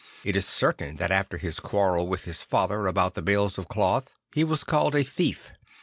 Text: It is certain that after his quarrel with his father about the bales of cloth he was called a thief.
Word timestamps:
It 0.23 0.35
is 0.35 0.47
certain 0.47 0.95
that 0.95 1.11
after 1.11 1.37
his 1.37 1.59
quarrel 1.59 2.07
with 2.07 2.23
his 2.25 2.41
father 2.41 2.87
about 2.87 3.13
the 3.13 3.21
bales 3.21 3.59
of 3.59 3.67
cloth 3.67 4.09
he 4.33 4.43
was 4.43 4.63
called 4.63 4.95
a 4.95 5.03
thief. 5.03 5.51